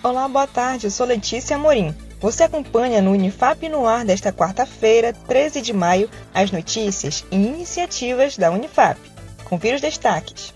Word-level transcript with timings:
Olá, 0.00 0.28
boa 0.28 0.46
tarde. 0.46 0.86
Eu 0.86 0.92
sou 0.92 1.04
Letícia 1.04 1.56
Amorim. 1.56 1.92
Você 2.20 2.44
acompanha 2.44 3.02
no 3.02 3.10
Unifap 3.10 3.68
no 3.68 3.84
ar 3.84 4.04
desta 4.04 4.32
quarta-feira, 4.32 5.12
13 5.12 5.60
de 5.60 5.72
maio, 5.72 6.08
as 6.32 6.52
notícias 6.52 7.24
e 7.32 7.36
iniciativas 7.36 8.36
da 8.36 8.48
Unifap. 8.50 8.98
Confira 9.44 9.74
os 9.74 9.82
destaques. 9.82 10.54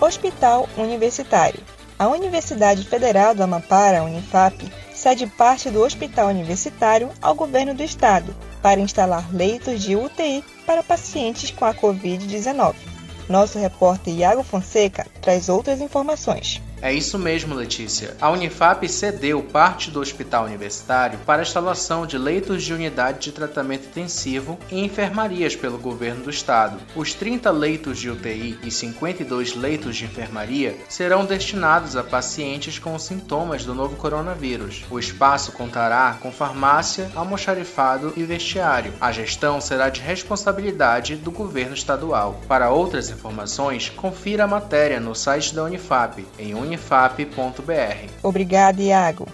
Hospital 0.00 0.66
Universitário. 0.78 1.60
A 1.98 2.08
Universidade 2.08 2.84
Federal 2.84 3.34
do 3.34 3.42
Amapá, 3.42 3.90
Unifap, 4.02 4.56
cede 4.94 5.26
parte 5.26 5.68
do 5.68 5.82
Hospital 5.82 6.28
Universitário 6.28 7.10
ao 7.20 7.34
Governo 7.34 7.74
do 7.74 7.82
Estado 7.82 8.34
para 8.62 8.80
instalar 8.80 9.30
leitos 9.30 9.82
de 9.82 9.94
UTI 9.94 10.42
para 10.64 10.82
pacientes 10.82 11.50
com 11.50 11.66
a 11.66 11.74
Covid-19. 11.74 12.93
Nosso 13.28 13.58
repórter 13.58 14.14
Iago 14.14 14.42
Fonseca 14.42 15.06
traz 15.20 15.48
outras 15.48 15.80
informações. 15.80 16.60
É 16.82 16.92
isso 16.92 17.18
mesmo, 17.18 17.54
Letícia. 17.54 18.16
A 18.20 18.30
Unifap 18.30 18.86
cedeu 18.88 19.42
parte 19.42 19.90
do 19.90 20.00
hospital 20.00 20.44
universitário 20.44 21.18
para 21.20 21.40
a 21.40 21.42
instalação 21.42 22.06
de 22.06 22.18
leitos 22.18 22.62
de 22.62 22.74
unidade 22.74 23.20
de 23.20 23.32
tratamento 23.32 23.86
intensivo 23.86 24.58
e 24.70 24.84
enfermarias 24.84 25.56
pelo 25.56 25.78
governo 25.78 26.24
do 26.24 26.30
estado. 26.30 26.78
Os 26.94 27.14
30 27.14 27.50
leitos 27.50 27.98
de 27.98 28.10
UTI 28.10 28.58
e 28.62 28.70
52 28.70 29.54
leitos 29.54 29.96
de 29.96 30.04
enfermaria 30.04 30.76
serão 30.88 31.24
destinados 31.24 31.96
a 31.96 32.04
pacientes 32.04 32.78
com 32.78 32.98
sintomas 32.98 33.64
do 33.64 33.74
novo 33.74 33.96
coronavírus. 33.96 34.84
O 34.90 34.98
espaço 34.98 35.52
contará 35.52 36.18
com 36.20 36.30
farmácia, 36.30 37.10
almoxarifado 37.14 38.12
e 38.16 38.24
vestiário. 38.24 38.92
A 39.00 39.10
gestão 39.10 39.60
será 39.60 39.88
de 39.88 40.00
responsabilidade 40.00 41.16
do 41.16 41.30
governo 41.30 41.74
estadual. 41.74 42.40
Para 42.46 42.70
outras 42.70 43.10
informações, 43.10 43.88
confira 43.90 44.44
a 44.44 44.48
matéria 44.48 45.00
no 45.00 45.14
site 45.14 45.54
da 45.54 45.64
Unifap 45.64 46.26
em 46.38 46.54
unifap.br. 46.64 48.08
Obrigada, 48.22 48.82
Iago. 48.82 49.28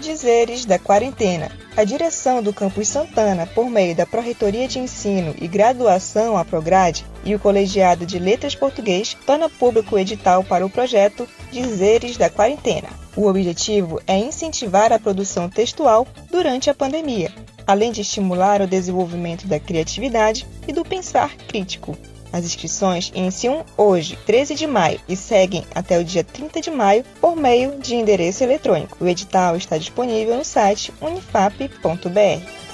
Dizeres 0.00 0.64
da 0.64 0.78
quarentena. 0.78 1.50
A 1.76 1.84
direção 1.84 2.42
do 2.42 2.52
Campus 2.52 2.88
Santana, 2.88 3.46
por 3.46 3.70
meio 3.70 3.94
da 3.94 4.04
Pró-Reitoria 4.04 4.66
de 4.66 4.80
Ensino 4.80 5.32
e 5.40 5.46
Graduação, 5.46 6.36
a 6.36 6.44
Prograde, 6.44 7.06
e 7.24 7.34
o 7.34 7.38
Colegiado 7.38 8.04
de 8.04 8.18
Letras 8.18 8.54
Português, 8.54 9.16
torna 9.24 9.48
público 9.48 9.94
o 9.94 9.98
edital 9.98 10.42
para 10.42 10.66
o 10.66 10.70
projeto 10.70 11.28
Dizeres 11.52 12.16
da 12.16 12.28
Quarentena. 12.28 12.88
O 13.14 13.26
objetivo 13.26 14.00
é 14.06 14.16
incentivar 14.16 14.92
a 14.92 14.98
produção 14.98 15.48
textual 15.48 16.06
durante 16.30 16.70
a 16.70 16.74
pandemia, 16.74 17.32
além 17.66 17.92
de 17.92 18.00
estimular 18.00 18.60
o 18.60 18.66
desenvolvimento 18.66 19.46
da 19.46 19.60
criatividade 19.60 20.46
e 20.66 20.72
do 20.72 20.84
pensar 20.84 21.36
crítico. 21.48 21.96
As 22.32 22.44
inscrições 22.44 23.10
iniciam 23.14 23.64
hoje, 23.76 24.18
13 24.26 24.54
de 24.54 24.66
maio, 24.66 25.00
e 25.08 25.16
seguem 25.16 25.64
até 25.74 25.98
o 25.98 26.04
dia 26.04 26.22
30 26.22 26.60
de 26.60 26.70
maio 26.70 27.04
por 27.20 27.34
meio 27.34 27.78
de 27.78 27.94
endereço 27.94 28.44
eletrônico. 28.44 28.96
O 29.00 29.08
edital 29.08 29.56
está 29.56 29.78
disponível 29.78 30.36
no 30.36 30.44
site 30.44 30.92
unifap.br. 31.00 32.68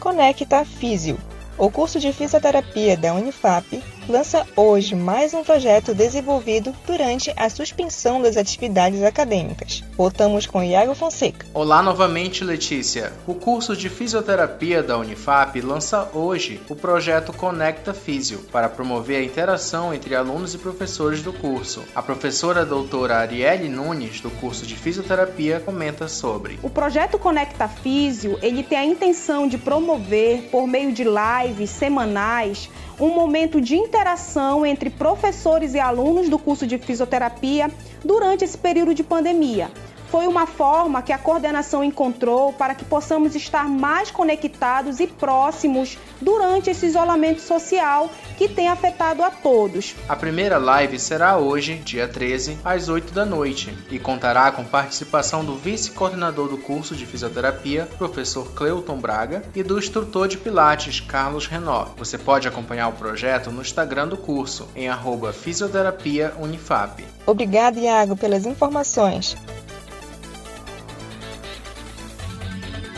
Conecta 0.00 0.64
Físio. 0.64 1.18
O 1.56 1.70
curso 1.70 2.00
de 2.00 2.12
fisioterapia 2.12 2.96
da 2.96 3.14
Unifap 3.14 3.82
lança 4.08 4.46
hoje 4.56 4.94
mais 4.94 5.32
um 5.32 5.44
projeto 5.44 5.94
desenvolvido 5.94 6.74
durante 6.86 7.32
a 7.36 7.48
suspensão 7.48 8.20
das 8.20 8.36
atividades 8.36 9.02
acadêmicas. 9.02 9.84
Voltamos 9.96 10.46
com 10.46 10.62
Iago 10.62 10.94
Fonseca. 10.94 11.46
Olá 11.54 11.82
novamente, 11.82 12.42
Letícia. 12.42 13.12
O 13.26 13.34
curso 13.34 13.76
de 13.76 13.88
fisioterapia 13.88 14.82
da 14.82 14.98
Unifap 14.98 15.60
lança 15.60 16.08
hoje 16.12 16.60
o 16.68 16.74
projeto 16.74 17.32
Conecta 17.32 17.94
Físio 17.94 18.40
para 18.50 18.68
promover 18.68 19.20
a 19.20 19.24
interação 19.24 19.94
entre 19.94 20.14
alunos 20.14 20.54
e 20.54 20.58
professores 20.58 21.22
do 21.22 21.32
curso. 21.32 21.82
A 21.94 22.02
professora 22.02 22.64
doutora 22.64 23.18
Arielle 23.18 23.68
Nunes, 23.68 24.20
do 24.20 24.30
curso 24.30 24.66
de 24.66 24.74
fisioterapia, 24.74 25.60
comenta 25.60 26.08
sobre. 26.08 26.58
O 26.62 26.70
projeto 26.70 27.18
Conecta 27.18 27.68
Físio, 27.68 28.38
ele 28.42 28.62
tem 28.62 28.78
a 28.78 28.84
intenção 28.84 29.46
de 29.46 29.58
promover 29.58 30.48
por 30.50 30.66
meio 30.66 30.92
de 30.92 31.04
lives 31.04 31.70
semanais 31.70 32.68
um 32.98 33.14
momento 33.14 33.60
de 33.60 33.74
interação 33.92 34.64
entre 34.64 34.88
professores 34.88 35.74
e 35.74 35.78
alunos 35.78 36.30
do 36.30 36.38
curso 36.38 36.66
de 36.66 36.78
fisioterapia 36.78 37.70
durante 38.02 38.42
esse 38.42 38.56
período 38.56 38.94
de 38.94 39.04
pandemia 39.04 39.70
foi 40.12 40.26
uma 40.26 40.46
forma 40.46 41.00
que 41.00 41.10
a 41.10 41.16
coordenação 41.16 41.82
encontrou 41.82 42.52
para 42.52 42.74
que 42.74 42.84
possamos 42.84 43.34
estar 43.34 43.66
mais 43.66 44.10
conectados 44.10 45.00
e 45.00 45.06
próximos 45.06 45.96
durante 46.20 46.68
esse 46.68 46.84
isolamento 46.84 47.40
social 47.40 48.10
que 48.36 48.46
tem 48.46 48.68
afetado 48.68 49.22
a 49.22 49.30
todos. 49.30 49.94
A 50.06 50.14
primeira 50.14 50.58
live 50.58 50.98
será 50.98 51.38
hoje, 51.38 51.76
dia 51.76 52.06
13, 52.06 52.58
às 52.62 52.90
8 52.90 53.14
da 53.14 53.24
noite, 53.24 53.74
e 53.90 53.98
contará 53.98 54.52
com 54.52 54.62
participação 54.62 55.42
do 55.42 55.56
vice-coordenador 55.56 56.46
do 56.46 56.58
curso 56.58 56.94
de 56.94 57.06
fisioterapia, 57.06 57.88
professor 57.96 58.52
Cleuton 58.52 58.98
Braga, 58.98 59.42
e 59.54 59.62
do 59.62 59.78
instrutor 59.78 60.28
de 60.28 60.36
Pilates, 60.36 61.00
Carlos 61.00 61.46
Renó. 61.46 61.86
Você 61.96 62.18
pode 62.18 62.46
acompanhar 62.46 62.88
o 62.88 62.92
projeto 62.92 63.50
no 63.50 63.62
Instagram 63.62 64.08
do 64.08 64.18
curso, 64.18 64.68
em 64.76 64.90
arroba 64.90 65.32
fisioterapia 65.32 66.34
Unifap. 66.38 67.02
Obrigada, 67.24 67.80
Iago, 67.80 68.14
pelas 68.14 68.44
informações. 68.44 69.38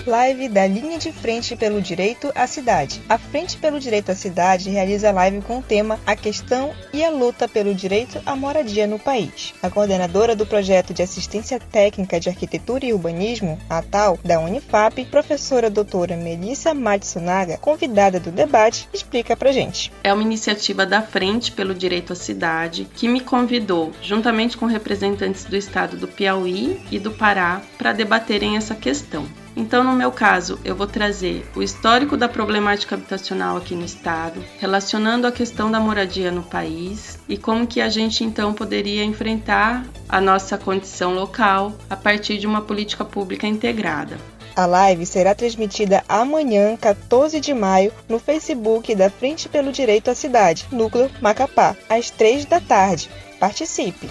Live 0.07 0.51
da 0.51 0.67
Linha 0.67 0.99
de 0.99 1.11
Frente 1.11 1.57
pelo 1.57 1.81
Direito 1.81 2.31
à 2.35 2.47
Cidade. 2.47 3.01
A 3.09 3.17
Frente 3.17 3.57
pelo 3.57 3.81
Direito 3.81 4.13
à 4.13 4.15
Cidade 4.15 4.69
realiza 4.69 5.11
live 5.11 5.41
com 5.41 5.61
o 5.61 5.63
tema 5.63 5.99
A 6.07 6.15
Questão 6.15 6.75
e 6.93 7.03
a 7.03 7.09
Luta 7.09 7.49
pelo 7.49 7.75
Direito 7.75 8.21
à 8.27 8.37
Moradia 8.37 8.87
no 8.87 8.99
País. 8.99 9.55
A 9.63 9.71
coordenadora 9.71 10.37
do 10.37 10.45
projeto 10.45 10.93
de 10.93 11.03
Assistência 11.03 11.59
Técnica 11.59 12.21
de 12.21 12.29
Arquitetura 12.29 12.85
e 12.85 12.93
Urbanismo, 12.93 13.59
a 13.69 13.81
TAL, 13.81 14.19
da 14.23 14.39
Unifap, 14.39 15.03
professora 15.07 15.71
doutora 15.71 16.19
Melissa 16.19 16.75
Matsunaga, 16.75 17.57
convidada 17.57 18.21
do 18.21 18.31
debate, 18.31 18.87
explica 18.93 19.35
pra 19.35 19.53
gente. 19.53 19.91
É 20.03 20.13
uma 20.13 20.23
iniciativa 20.23 20.85
da 20.85 21.01
Frente 21.01 21.51
pelo 21.51 21.75
Direito 21.75 22.13
à 22.13 22.17
Cidade 22.17 22.87
que 22.95 23.09
me 23.09 23.21
convidou, 23.21 23.91
juntamente 24.03 24.59
com 24.59 24.67
representantes 24.67 25.47
do 25.47 25.57
estado 25.57 25.97
do 25.97 26.07
Piauí 26.07 26.79
e 26.91 26.99
do 26.99 27.11
Pará, 27.11 27.63
para 27.79 27.95
debaterem 27.95 28.59
essa 28.59 28.75
questão. 28.75 29.27
Então, 29.57 29.85
no 29.85 29.93
meu 29.93 30.11
caso, 30.11 30.59
eu 30.65 30.75
vou 30.75 30.87
trazer 30.87 31.47
o 31.55 31.63
histórico 31.63 32.17
da 32.17 32.29
problemática 32.29 32.95
habitacional 32.95 33.57
aqui 33.57 33.75
no 33.75 33.85
estado, 33.85 34.45
relacionando 34.59 35.27
a 35.27 35.33
questão 35.33 35.71
da 35.71 35.79
moradia 35.79 36.31
no 36.31 36.43
país 36.43 37.19
e 37.29 37.37
como 37.37 37.67
que 37.67 37.81
a 37.81 37.89
gente 37.89 38.25
então 38.25 38.53
poderia 38.53 39.05
enfrentar 39.05 39.85
a 40.09 40.21
nossa 40.21 40.59
condição 40.59 41.15
local 41.15 41.73
a 41.89 41.97
partir 41.97 42.39
de 42.39 42.47
uma 42.47 42.63
política 42.63 43.05
pública 43.05 43.47
integrada. 43.47 44.19
A 44.57 44.67
live 44.67 45.05
será 45.05 45.35
transmitida 45.35 46.05
amanhã, 46.09 46.77
14 46.77 47.41
de 47.41 47.53
maio, 47.53 47.93
no 48.09 48.21
Facebook 48.21 48.95
da 48.95 49.11
Frente 49.11 49.49
pelo 49.49 49.73
Direito 49.73 50.11
à 50.11 50.15
Cidade, 50.15 50.67
Núcleo 50.71 51.11
Macapá, 51.21 51.77
às 51.89 52.11
3 52.11 52.45
da 52.45 52.61
tarde. 52.61 53.11
Participe! 53.41 54.09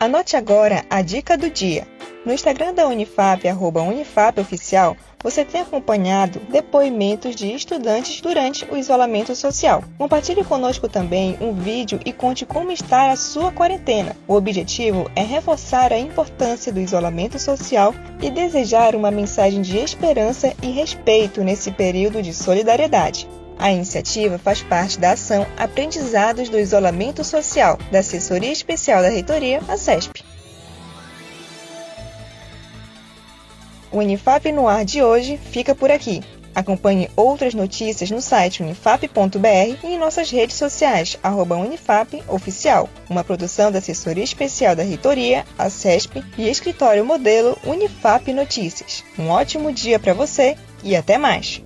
Anote 0.00 0.36
agora 0.36 0.84
a 0.88 1.02
dica 1.02 1.36
do 1.36 1.50
dia. 1.50 1.84
No 2.24 2.32
Instagram 2.32 2.72
da 2.72 2.86
Unifap, 2.86 3.48
arroba 3.48 3.82
UnifapOficial, 3.82 4.96
você 5.20 5.44
tem 5.44 5.60
acompanhado 5.60 6.38
depoimentos 6.50 7.34
de 7.34 7.52
estudantes 7.52 8.20
durante 8.20 8.64
o 8.66 8.76
isolamento 8.76 9.34
social. 9.34 9.82
Compartilhe 9.98 10.44
conosco 10.44 10.88
também 10.88 11.36
um 11.40 11.52
vídeo 11.52 11.98
e 12.04 12.12
conte 12.12 12.46
como 12.46 12.70
está 12.70 13.10
a 13.10 13.16
sua 13.16 13.50
quarentena. 13.50 14.16
O 14.28 14.34
objetivo 14.34 15.10
é 15.16 15.22
reforçar 15.22 15.92
a 15.92 15.98
importância 15.98 16.72
do 16.72 16.78
isolamento 16.78 17.36
social 17.36 17.92
e 18.22 18.30
desejar 18.30 18.94
uma 18.94 19.10
mensagem 19.10 19.60
de 19.60 19.78
esperança 19.78 20.54
e 20.62 20.70
respeito 20.70 21.42
nesse 21.42 21.72
período 21.72 22.22
de 22.22 22.32
solidariedade. 22.32 23.26
A 23.58 23.72
iniciativa 23.72 24.38
faz 24.38 24.62
parte 24.62 25.00
da 25.00 25.12
ação 25.12 25.44
Aprendizados 25.56 26.48
do 26.48 26.58
Isolamento 26.58 27.24
Social, 27.24 27.76
da 27.90 27.98
Assessoria 27.98 28.52
Especial 28.52 29.02
da 29.02 29.08
Reitoria, 29.08 29.60
a 29.68 29.76
CESP. 29.76 30.22
O 33.90 33.98
Unifap 33.98 34.52
no 34.52 34.68
ar 34.68 34.84
de 34.84 35.02
hoje 35.02 35.36
fica 35.50 35.74
por 35.74 35.90
aqui. 35.90 36.22
Acompanhe 36.54 37.10
outras 37.16 37.54
notícias 37.54 38.10
no 38.10 38.20
site 38.20 38.62
unifap.br 38.62 39.76
e 39.82 39.86
em 39.86 39.98
nossas 39.98 40.30
redes 40.30 40.56
sociais, 40.56 41.16
arroba 41.22 41.56
Unifap 41.56 42.22
Oficial, 42.28 42.88
uma 43.08 43.24
produção 43.24 43.70
da 43.72 43.78
Assessoria 43.78 44.24
Especial 44.24 44.74
da 44.74 44.82
Reitoria, 44.82 45.44
a 45.56 45.70
CESP 45.70 46.22
e 46.36 46.48
Escritório 46.48 47.04
Modelo 47.04 47.56
Unifap 47.64 48.32
Notícias. 48.32 49.04
Um 49.18 49.28
ótimo 49.28 49.72
dia 49.72 49.98
para 49.98 50.14
você 50.14 50.56
e 50.82 50.94
até 50.96 51.16
mais! 51.16 51.62